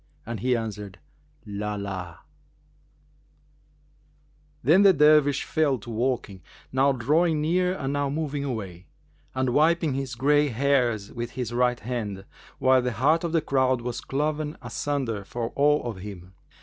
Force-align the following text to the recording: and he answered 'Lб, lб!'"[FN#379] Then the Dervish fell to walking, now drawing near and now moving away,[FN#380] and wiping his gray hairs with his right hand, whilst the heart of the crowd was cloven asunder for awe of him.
and 0.25 0.39
he 0.39 0.55
answered 0.57 0.97
'Lб, 1.45 1.79
lб!'"[FN#379] 1.81 2.17
Then 4.63 4.81
the 4.81 4.93
Dervish 4.93 5.43
fell 5.43 5.77
to 5.77 5.91
walking, 5.91 6.41
now 6.71 6.91
drawing 6.91 7.39
near 7.39 7.75
and 7.77 7.93
now 7.93 8.09
moving 8.09 8.43
away,[FN#380] 8.43 8.83
and 9.35 9.49
wiping 9.53 9.93
his 9.93 10.15
gray 10.15 10.47
hairs 10.47 11.13
with 11.13 11.33
his 11.33 11.53
right 11.53 11.81
hand, 11.81 12.25
whilst 12.59 12.85
the 12.85 12.93
heart 12.93 13.23
of 13.23 13.31
the 13.31 13.41
crowd 13.41 13.81
was 13.81 14.01
cloven 14.01 14.57
asunder 14.63 15.23
for 15.23 15.51
awe 15.53 15.81
of 15.87 15.97
him. 15.97 16.33